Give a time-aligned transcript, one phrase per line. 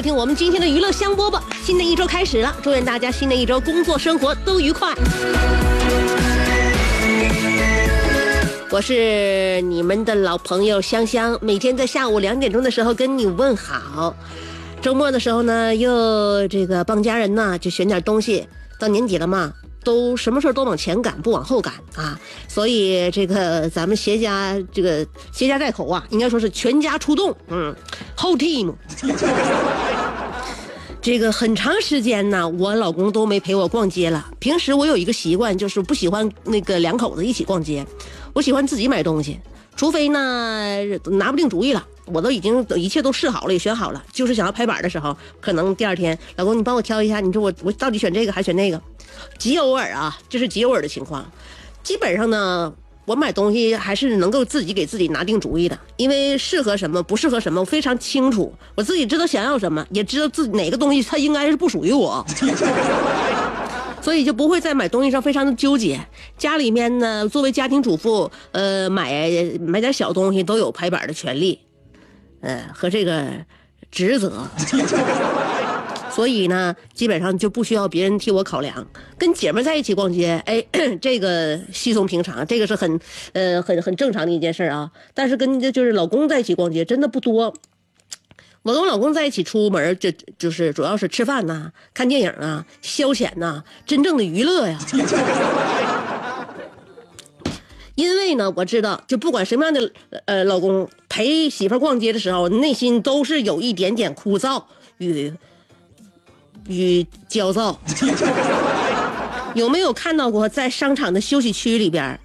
[0.00, 1.38] 收听我们今天的娱乐香饽饽。
[1.62, 4.94] 新的一周开始了，祝愿大家新的一周工作生活都愉快。
[8.70, 14.16] 我是你们的老朋友香香，每天在下午两点钟的时候跟你问好。
[14.80, 18.48] 周末的时候呢，又这个帮家人呢，就选点东西。
[18.78, 19.52] 到年底了嘛，
[19.84, 22.18] 都什么事都往前赶，不往后赶啊。
[22.48, 27.76] 所以这个咱们携家这个携家带口啊，应该说是全家出动，嗯
[28.16, 28.72] ，whole team。
[31.02, 34.30] 这个很长时间呢，我老公都没陪我逛街了。
[34.38, 37.86] 平时我有一个习惯，就是不喜欢那个两口子一起逛街，
[38.34, 39.40] 我喜欢自己买东西，
[39.74, 48.80] 除非呢拿不定主意了，我都已经一切都试好了，也选好了，就是想要拍板的时候，可能第二天，老公你帮我挑一下，你说我我到底选这个还选那个，
[49.38, 51.30] 极偶尔啊，这是极偶尔的情况，
[51.82, 52.74] 基本上呢。
[53.10, 62.24] 我买东西还是能够自己给自己拿定主意的，因为适合什么不适合什么我非常清楚，我自己知道想要什么，也知道自己哪个东西它应该是不属于我，
[64.00, 66.00] 所以就不会在买东西上非常的纠结。
[66.38, 69.10] 家里面呢，作为家庭主妇，呃，买
[69.58, 71.58] 买点小东西都有拍板的权利，
[72.42, 73.28] 呃，和这个
[73.90, 74.46] 职责。
[76.20, 78.86] 所以呢，基本上就不需要别人替我考量。
[79.16, 80.62] 跟姐妹在一起逛街，哎，
[81.00, 83.00] 这个稀松平常，这个是很，
[83.32, 84.90] 呃，很很正常的一件事啊。
[85.14, 87.54] 但是跟就是老公在一起逛街，真的不多。
[88.60, 94.78] 我跟我老公在一起出门，就就是主要是吃饭呐、看电影啊、消遣呐，真正的娱乐呀。
[97.94, 99.90] 因为呢，我知道，就不管什么样的
[100.26, 104.62] 呃老公陪媳妇逛街的时候，内心都是有一点点枯燥
[104.98, 105.32] 与。
[106.70, 107.76] 与焦躁，
[109.54, 112.18] 有没有看到过在商场的休息区里边，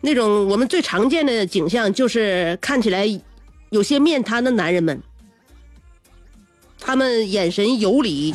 [0.00, 3.06] 那种我们最常见的景象，就是看起来
[3.70, 5.02] 有些面瘫的男人们，
[6.80, 8.32] 他们眼神游离，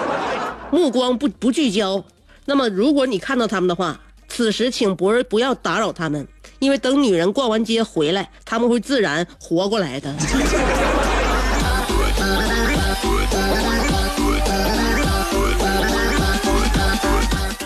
[0.72, 2.02] 目光不不聚焦。
[2.46, 6.26] 那么，如果你看到他们的话，此时请不不要打扰他们，
[6.58, 10.12] 因为等女人逛完街回来，他们会自然活过来的。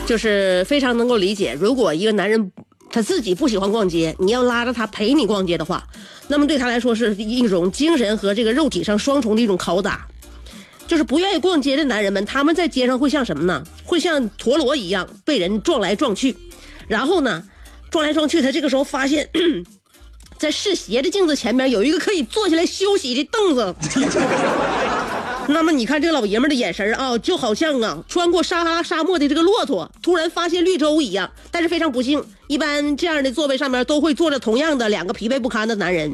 [0.06, 2.52] 就是非常能够理解，如果一个男人
[2.90, 5.84] 他自己不喜欢逛街，你要拉着他陪你逛街的话，
[6.28, 10.06] 那么对他来说是一种精神和这个肉体上双重的一种拷打。
[10.86, 13.64] 就是不愿意逛街的男人们，他们在街上会像什么呢？
[13.82, 16.36] 会像陀螺一样被人撞来撞去，
[16.86, 17.42] 然后呢，
[17.90, 19.28] 撞来撞去，他这个时候发现，
[20.38, 23.74] 在试鞋的镜子前面有一个可以坐下来休息的凳子。
[25.50, 31.30] 那么你看这老爷们的眼神啊，就好像啊穿过撒哈拉沙漠的这个骆驼突然发现绿洲一样。
[31.50, 36.12] 但是非常不幸，一般这样的座位上面都会坐着同样的两个疲惫不堪的男人。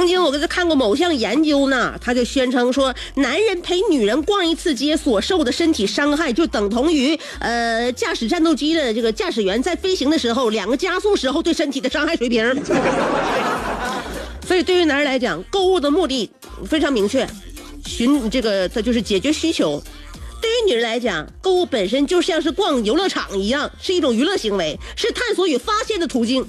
[0.00, 12.42] 曾经我给他看过某项研究呢，他就宣称说，男人陪女人逛一次街所受的身体伤害，就等同于呃驾驶战斗机的这个驾驶员在飞行的时候两个加速时候对身体的伤害水平。
[14.46, 16.30] 所以对于男人来讲，购物的目的
[16.66, 17.28] 非常明确，
[17.84, 19.78] 寻这个他就是解决需求；
[20.40, 26.42] 对于女人来讲，购物本身就像是逛游乐场一样，是一种娱乐行为，是探索与发现的途径。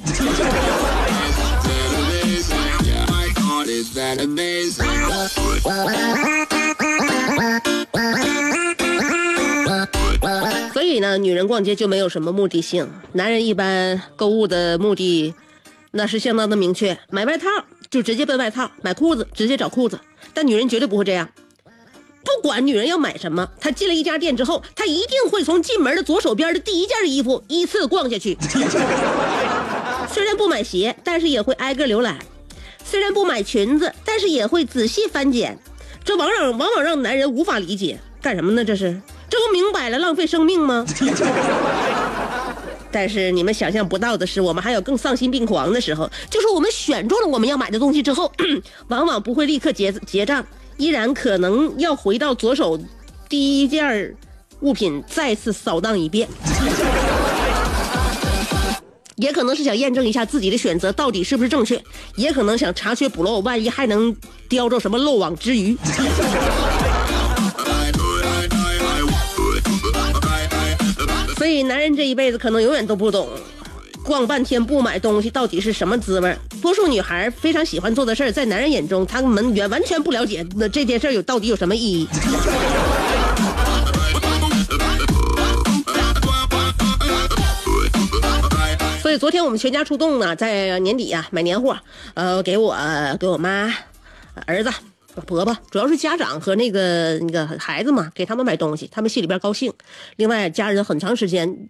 [11.22, 15.34] 女人逛街就没有什么目的性，男人一般购物的目的
[15.92, 17.48] 那是相当的明确，买外套
[17.90, 20.00] 就直接奔外套，买裤子直接找裤子，
[20.34, 21.30] 但女人绝对不会这样。
[22.24, 28.38] 不管女人要买什么，她进了一家店之后，她一定会从进门的左手边的第一件衣服依次逛下去。
[30.12, 32.16] 虽然不买鞋，但是也会挨个浏览；
[32.84, 35.58] 虽然不买裙子，但是也会仔细翻检。
[36.04, 38.64] 这往往往往让男人无法理解，干什么呢？
[38.66, 40.86] 这是这不明摆了浪费生命吗？
[42.92, 48.30] 但是你们想象不到的是，我们还有更丧心病狂的时候，就是我们选中了我们要买的东西之后，
[48.90, 50.46] 往往不会立刻结结账，
[50.76, 52.78] 依然可能要回到左手
[53.30, 54.14] 第一件
[54.60, 56.28] 物品再次扫荡一遍，
[59.16, 61.82] 也可能是想验证一下自己的选择到底是不是正确，
[62.18, 64.14] 也可能想查缺补漏，万一还能
[64.50, 65.78] 叼着什么漏网之鱼。
[71.42, 73.28] 所以，男人这一辈子可能永远都不懂，
[74.04, 76.38] 逛半天不买东西到底是什么滋味。
[76.62, 82.08] 多数女孩非常喜欢做的事儿，在男人眼中，他们完完全不了解那这件事有到底有什么意义。
[89.02, 91.76] 所以，昨天我们全家出动呢，在年底呀买年货，
[92.14, 92.78] 呃，给我
[93.20, 93.74] 给我妈、
[94.46, 94.70] 儿子。
[95.22, 99.72] 婆婆主要是家长和那个那个孩子嘛，给他们买东西，他们心里边高兴。
[100.18, 101.70] 另外，家人很长时间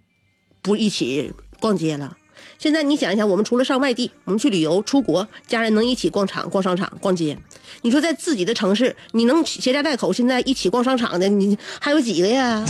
[0.60, 2.16] 不一起逛街了。
[2.62, 7.36] 现在你想一想，我们除了上外地，我们去旅游、出国，家人能一起逛场、逛商场、逛街。
[7.80, 12.64] 你说在自己的城市，你能携家带口现在一起逛商场的，你还有几个呀？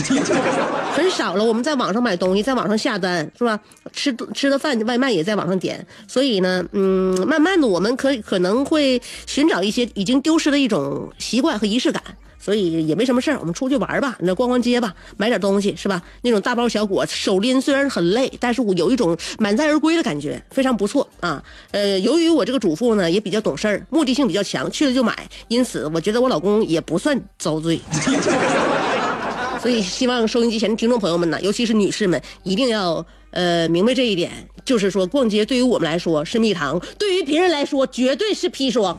[0.97, 1.45] 很少了。
[1.45, 3.61] 我们在网上买东西，在网上下单，是吧？
[3.93, 5.87] 吃吃的饭外卖也在网上点。
[6.09, 12.03] 所以呢，嗯，慢慢的，我们可可能会寻找一些已经丢失的一种习惯和仪式感。
[12.45, 16.03] 所以也没什么事儿，我们出去玩吧，那逛逛街吧，买点东西是吧？
[16.23, 21.41] 那种大包小裹，手拎虽然很累，但是我有一种满载而归的感觉，非常不错啊。
[21.71, 25.17] 呃，由于我这个主妇呢也比较懂事儿，目的性比较强，去了就买，
[25.47, 27.81] 因此我觉得我老公也不算遭罪。
[29.63, 34.33] 所以希望收音机前的听众朋友们呢，尤其是女士们，一定要呃明白这一点，
[34.65, 38.99] 就是说逛街对于我们来说是蜜糖，对于别人来说绝对是砒霜。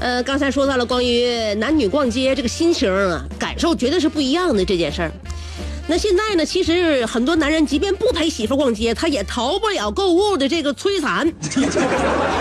[0.00, 5.12] 呃刚才说到了关于男女逛街这个心情啊，感受绝对是不一样的这件事儿。
[5.86, 11.32] 那现在呢，其实很多男人即便不陪媳妇逛街，他也逃不了购物的这个摧残。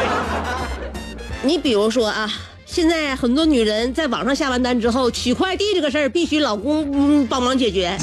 [1.44, 2.32] 你比如说啊，
[2.66, 7.96] 现在很多女人在网上下完单之后，取快递这个事儿必须老公帮忙解决。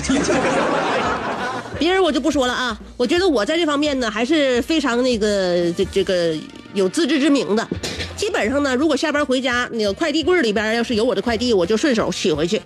[1.79, 6.37] 别人我就不说了啊，我觉得我在这方面呢还是非常那个这这个
[6.75, 7.67] 有自知之明的。
[8.17, 12.61] 基本上呢，如果下班回家，那个快递柜里边要是有我的快递，我就顺手取回去。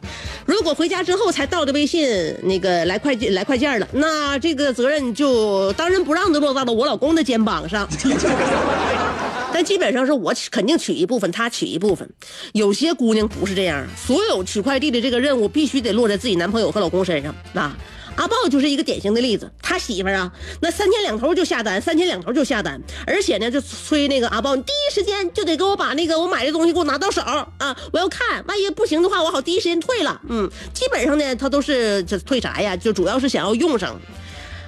[0.47, 2.09] 如果回家之后才到的微信，
[2.43, 7.87] 那个来快件来快件了，那这个责任就当仁不让的落到了我老公的肩膀上。
[9.53, 12.09] 但基本上是我肯定取一部分，他取一部分。
[12.55, 17.77] 有些姑娘不是这样，所有取快递的这个任务必须得落在自己男朋友和老公身上啊。
[18.17, 30.21] 阿豹就是一个典型的例子，他媳妇儿啊，那三天两头就下单，三天两头就下单，而且呢，就催那个阿豹，你第一时间就得给我把那个我买的东西给我拿到手啊，我要看，万一不行的话，我好第一时间退了。
[30.29, 32.77] 嗯，基本上呢，他都是这退啥呀？
[32.77, 33.99] 就主要是想要用上。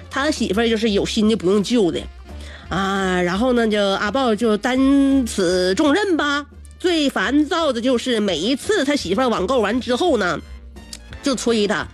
[0.09, 2.01] 他媳妇儿就是有新的不用旧的，
[2.69, 6.45] 啊，然后呢，就阿豹就担此重任吧。
[6.79, 10.39] 最烦躁的就是每一次他媳妇儿网购完之后呢，
[11.21, 11.87] 就催他。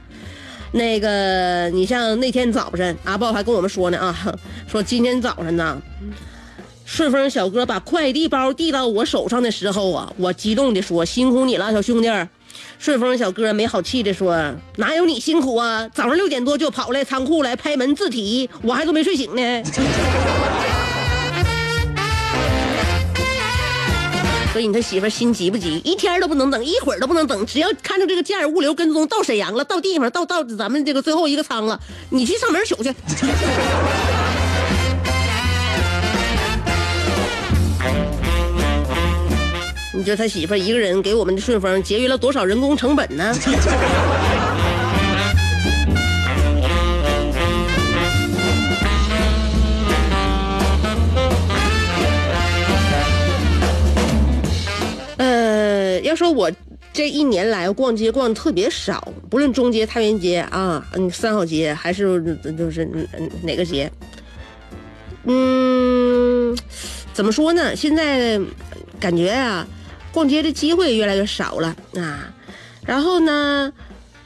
[0.71, 4.33] 那个，你像那天早晨，阿豹还跟我们说呢啊，
[4.71, 5.81] 说今天早晨呢，
[6.85, 12.09] 顺丰小哥把快递包递到我手上的时候啊，我激动的说：“辛苦你了，小兄弟，
[12.79, 15.87] 顺丰小哥没好气的说：“哪有你辛苦啊？
[15.93, 19.41] 早上六点多就跑来仓库来拍门自提，我还都没睡醒呢。”
[24.51, 25.77] 所以你他媳妇心急不急？
[25.85, 31.79] 一天都不能等，一会儿都不能等，只要看着这个件物流跟踪到沈阳了，到地方，到到咱们这个最后一个仓了，
[32.11, 32.93] 你去上门取去。
[39.93, 43.35] 你说他媳妇一个人给我们的顺丰节约了多少人工成本呢？
[56.11, 56.51] 要说我
[56.93, 62.21] 这一年来逛街逛的特别少，不论中街、太原街啊，嗯，三好街还是
[62.57, 63.89] 就是嗯嗯哪个街，
[65.23, 66.55] 嗯，
[67.13, 67.75] 怎么说呢？
[67.75, 68.39] 现在
[68.99, 69.65] 感觉啊。
[70.13, 72.27] 逛街的机会越来越少了啊，
[72.85, 73.71] 然后呢，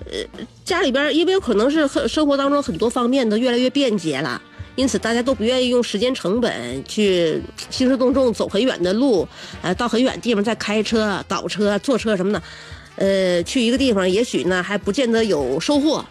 [0.06, 4.42] 呃，家里边因为可能是很生活当中很多方面都越来越便捷了，
[4.76, 9.28] 因此大家都不愿意用时间成本去兴师动众走很远的路，
[9.62, 12.44] 呃，到很远地方再开车、倒车、坐车什么的，
[12.96, 16.06] 呃，去一个地方也许呢还不见得有收获，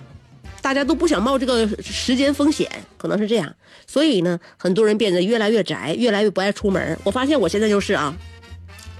[0.62, 3.54] 大家都不想冒这个时间风险，可能是这样，
[3.86, 6.98] 所以呢，很多人变得越来越宅，越来越不爱出门。
[7.04, 8.14] 我发现我现在就是啊。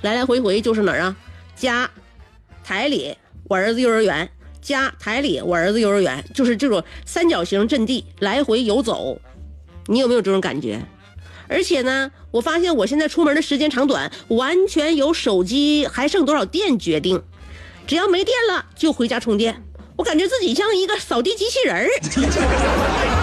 [0.03, 1.17] 来来回回就是哪儿啊？
[1.57, 1.91] 家、
[2.63, 4.29] 台里我儿子幼儿园，
[4.61, 9.19] 家台里我儿子幼儿园，就是这种三角形阵地来回游走。
[9.87, 10.81] 你有没有这种感觉？
[11.47, 17.23] 而且呢，我发现我现在出门的时间长短完全由手机还剩多少电决定。
[17.87, 19.63] 只要没电了就回家充电，
[19.97, 21.87] 我感觉自己像一个扫地机器人儿。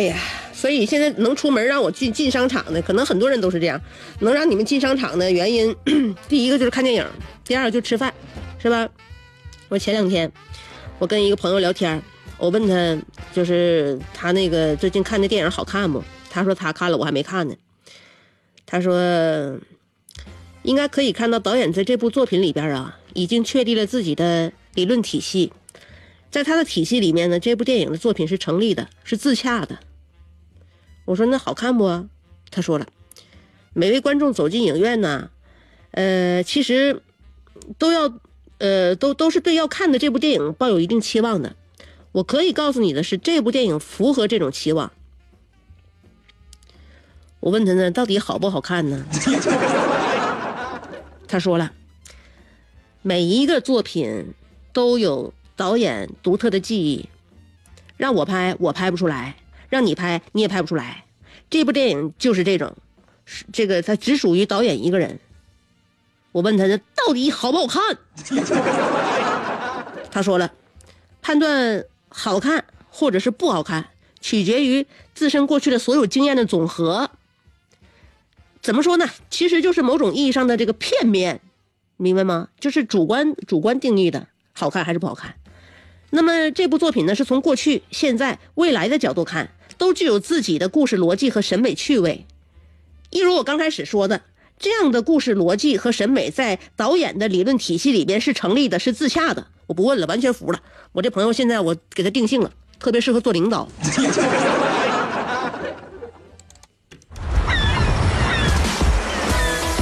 [0.00, 0.18] 哎呀，
[0.54, 3.78] 所以现在能出门让我进进商场的，可能很多人都是这样。
[4.20, 5.76] 能让你们进商场的原因，
[6.26, 7.06] 第一个就是看电影，
[7.44, 8.10] 第二个就吃饭，
[8.58, 8.88] 是吧？
[9.68, 10.32] 我前两天
[10.98, 12.02] 我跟一个朋友聊天，
[12.38, 12.98] 我问他
[13.34, 16.02] 就是他那个最近看的电影好看不？
[16.30, 17.54] 他说他看了，我还没看呢。
[18.64, 19.60] 他说
[20.62, 25.52] 应该可以看到导演在这部作品里边啊，已经确立了自己的理论体系。
[26.30, 29.78] 在他的体系里面呢，这部电影的作品是成立的，是自洽的。
[31.10, 32.06] 我说那好看不？
[32.52, 32.86] 他说了，
[33.72, 35.30] 每位观众走进影院呢，
[35.90, 37.02] 呃，其实
[37.78, 38.12] 都要，
[38.58, 41.56] 呃，都都是对要看的这部电影抱有一定期望的。
[42.12, 44.92] 我可以告诉你的是，这部电影符合这种期望。
[47.40, 49.04] 我问他呢，到底好不好看呢？
[51.26, 51.72] 他说了，
[53.02, 54.32] 每一个作品
[54.72, 55.34] 都有。
[55.56, 57.10] 导演独特的记忆，
[57.98, 59.36] 让我拍我拍不出来，
[59.70, 61.06] 让你拍你也拍不出来。
[61.48, 62.76] 这部电影就是这种，
[63.50, 65.18] 这个它只属于导演一个人。
[66.32, 67.98] 我问他这到底好不好看？
[70.12, 70.52] 他说了，
[71.22, 73.88] 判断好看或者是不好看，
[74.20, 77.10] 取决于自身过去的所有经验的总和。
[78.62, 79.08] 怎么说呢？
[79.28, 81.40] 其实就是某种意义上的这个片面，
[81.96, 82.48] 明白吗？
[82.60, 85.34] 就是主观主观定义的好看还是不好看。
[86.10, 92.26] 那么这部作品呢，是从过去、现在、未来的角度看，都具有自己的故事逻辑和审美趣味。
[93.08, 94.20] 一如我刚开始说的，
[94.58, 99.46] 这样的故事逻辑和审美在导演的理论体系里边是成立的，是自洽的。
[99.68, 100.60] 我不问了，完全服了。
[100.92, 103.66] 我这朋友现在我给他定性了，特别适合做领导。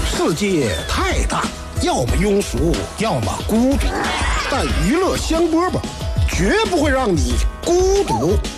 [0.06, 1.42] 世界太大，
[1.82, 3.88] 要么庸俗，要么孤独，
[4.48, 5.80] 但娱乐香饽饽。
[6.30, 7.32] 绝不会让你
[7.64, 8.36] 孤独，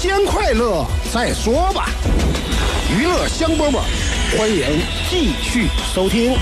[0.00, 1.88] 先快乐再说吧。
[2.88, 3.80] 娱乐香饽饽，
[4.38, 6.36] 欢迎继续收听。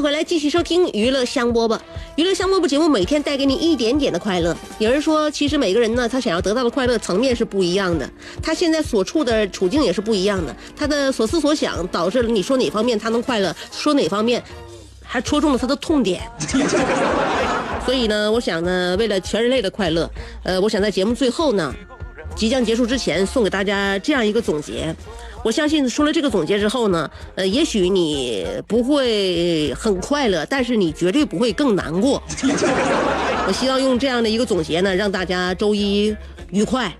[0.00, 1.78] 回来，继续收听娱乐香饽饽。
[2.16, 4.56] 娱乐香饽饽节目每天带给你一点点的快乐。
[4.78, 8.08] 有人说，其实每个人呢，他想要得到的快乐层面是不一样的，
[8.42, 14.42] 他现在所处的处境也是不一样的，他的所思所想导致了你说哪方面他能快乐，说哪方面
[15.02, 16.22] 还戳中了他的痛点。
[17.84, 20.10] 所以呢，我想呢，为了全人类的快乐，
[20.44, 21.74] 呃，我想在节目最后呢，
[22.34, 24.94] 即将结束之前，送给大家这样一个总结。
[25.42, 32.22] 我相信说了这个总结之后呢，呃，也许你不会很快乐，但是你绝对不会更难过。
[33.46, 36.14] 我希望用这样的一个总结呢，让大家周一
[36.50, 36.94] 愉快。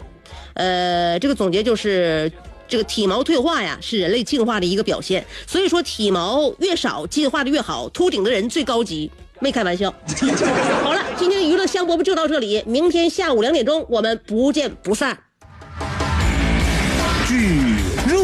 [0.54, 2.32] 呃，这个总结就是，
[2.66, 5.25] 这个体毛退化呀，是人类进化的一个表现。
[5.47, 9.11] 所以说，体毛越少，进化的越好，秃顶的人最高级。
[9.38, 9.94] 没开玩笑。
[10.82, 15.18] 好了，今天娱乐香饽饽就到这里，明天下午两点钟我们不见不散。
[17.26, 17.69] 据